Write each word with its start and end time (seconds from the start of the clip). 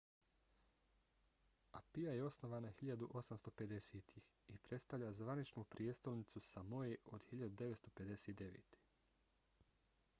apia 1.79 2.13
je 2.13 2.23
osnovana 2.29 2.71
1850-ih 2.79 4.23
i 4.55 4.57
predstavlja 4.69 5.11
zvaničnu 5.19 5.63
prijestolnicu 5.75 6.41
samoe 6.47 6.95
od 7.19 7.27
1959 7.33 8.81